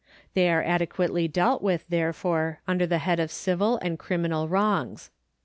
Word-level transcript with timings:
They 0.33 0.49
are 0.49 0.63
adequately 0.63 1.27
dealt 1.27 1.61
with, 1.61 1.85
therefore, 1.87 2.59
under 2.67 2.87
the 2.87 2.97
head 2.97 3.19
of 3.19 3.29
civil 3.29 3.77
and 3.83 3.99
criminal 3.99 4.47
wrongs. 4.47 5.11